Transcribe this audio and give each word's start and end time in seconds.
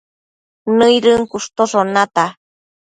nëidën 0.77 1.21
cushtoshon 1.31 1.87
nata 1.95 2.25